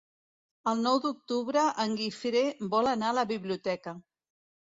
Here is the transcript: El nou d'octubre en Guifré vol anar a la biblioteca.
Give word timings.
El 0.69 0.79
nou 0.85 0.95
d'octubre 1.03 1.65
en 1.83 1.93
Guifré 2.01 2.43
vol 2.73 2.91
anar 2.93 3.11
a 3.13 3.17
la 3.21 3.27
biblioteca. 3.35 3.93